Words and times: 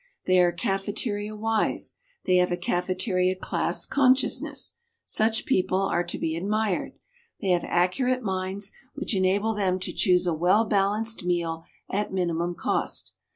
They 0.25 0.39
are 0.39 0.51
cafeteria 0.51 1.35
wise, 1.35 1.99
they 2.25 2.37
have 2.37 2.51
a 2.51 2.57
cafeteria 2.57 3.35
class 3.35 3.85
consciousness. 3.85 4.73
Such 5.05 5.45
people 5.45 5.79
are 5.79 6.03
to 6.03 6.17
be 6.17 6.35
admired. 6.35 6.93
They 7.39 7.49
have 7.49 7.63
accurate 7.65 8.23
minds 8.23 8.71
which 8.95 9.13
enable 9.15 9.53
them 9.53 9.77
to 9.81 9.93
choose 9.93 10.25
a 10.25 10.33
well 10.33 10.65
balanced 10.65 11.23
meal 11.23 11.65
at 11.87 12.11
minimum 12.11 12.55
cost. 12.55 13.13